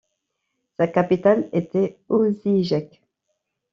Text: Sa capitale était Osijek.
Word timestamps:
Sa 0.77 0.87
capitale 0.87 1.47
était 1.53 1.99
Osijek. 2.09 3.03